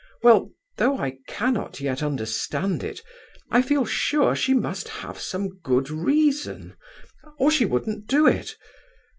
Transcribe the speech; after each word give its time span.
Well, 0.23 0.49
though 0.79 0.97
I 0.97 1.19
cannot 1.27 1.79
yet 1.79 2.01
understand 2.01 2.83
it, 2.83 3.01
I 3.51 3.61
feel 3.61 3.85
sure 3.85 4.35
she 4.35 4.55
must 4.55 4.87
have 4.89 5.19
some 5.19 5.59
good 5.59 5.91
reason, 5.91 6.75
or 7.37 7.51
she 7.51 7.65
wouldn't 7.65 8.07
do 8.07 8.25
it. 8.25 8.57